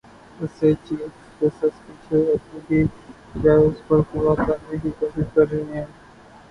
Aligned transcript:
اس 0.39 0.49
سے 0.59 0.71
chief 0.85 1.01
justice 1.41 1.61
پیچھے 1.85 2.21
ہٹنے 2.33 2.59
کی 2.67 2.83
بجائے 3.35 3.59
اس 3.59 3.87
پر 3.87 4.01
پورا 4.11 4.31
اترنے 4.33 4.77
کی 4.83 4.89
کوشش 4.99 5.33
کر 5.33 5.51
رہے 5.51 5.63
ہیں۔ 5.73 5.85